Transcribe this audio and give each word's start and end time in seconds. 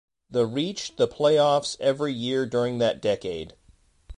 The 0.31 0.47
reached 0.47 0.97
the 0.97 1.07
playoffs 1.07 1.79
every 1.79 2.11
year 2.11 2.47
during 2.47 2.79
that 2.79 3.03
decade. 3.03 3.53